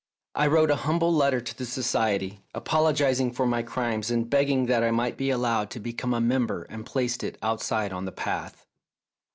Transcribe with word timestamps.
I 0.33 0.47
wrote 0.47 0.71
a 0.71 0.77
humble 0.77 1.13
letter 1.13 1.39
to 1.39 1.55
the 1.55 1.63
Society, 1.63 2.41
apologising 2.55 3.33
for 3.33 3.45
my 3.45 3.61
crimes 3.61 4.09
and 4.09 4.27
beg 4.27 4.47
ging 4.47 4.65
that 4.65 4.83
I 4.83 4.89
might 4.89 5.15
be 5.15 5.29
allowed 5.29 5.69
to 5.69 5.79
become 5.79 6.15
a 6.15 6.19
member, 6.19 6.63
and 6.63 6.83
placed 6.87 7.23
it 7.23 7.37
outside 7.43 7.93
on 7.93 8.05
the 8.05 8.11
path. 8.11 8.65